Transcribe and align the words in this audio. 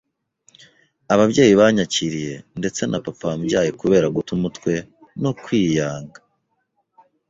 ababyeyi 1.13 1.53
banyakiriye, 1.61 2.35
ndetse 2.59 2.81
na 2.85 2.97
papa 3.05 3.23
wambyaye 3.29 3.69
kubera 3.81 4.07
guta 4.15 4.31
umutwe 4.37 4.73
no 5.21 5.31
kwiyanga 5.43 6.19